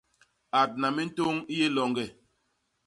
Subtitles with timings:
[0.61, 2.05] Adna mintôñ i yé loñge!